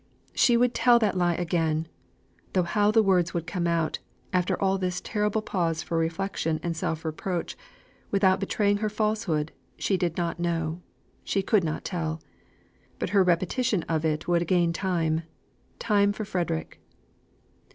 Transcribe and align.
she 0.33 0.57
would 0.57 0.73
tell 0.73 0.97
that 0.97 1.15
lie 1.15 1.35
again; 1.35 1.87
though 2.53 2.63
how 2.63 2.89
the 2.89 3.03
words 3.03 3.35
would 3.35 3.45
come 3.45 3.67
out, 3.67 3.99
after 4.33 4.59
all 4.59 4.79
this 4.79 4.99
terrible 4.99 5.43
pause 5.43 5.83
for 5.83 5.95
reflection 5.95 6.59
and 6.63 6.75
self 6.75 7.05
reproach, 7.05 7.55
without 8.09 8.39
betraying 8.39 8.77
her 8.77 8.89
falsehood, 8.89 9.51
she 9.77 9.97
did 9.97 10.17
not 10.17 10.39
know, 10.39 10.81
she 11.23 11.43
could 11.43 11.63
not 11.63 11.85
tell. 11.85 12.19
But 12.97 13.09
her 13.11 13.21
repetition 13.23 13.83
of 13.83 14.03
it 14.03 14.27
would 14.27 14.47
gain 14.47 14.73
time 14.73 15.21
time 15.77 16.13
for 16.13 16.25
Frederick. 16.25 16.81